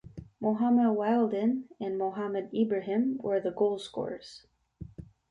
[0.39, 4.47] Mohamed Wildhan and Mohamed Ibrahim were the goal scorers.